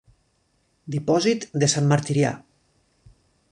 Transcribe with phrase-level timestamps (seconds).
[0.95, 2.35] Dipòsit de Sant Martirià.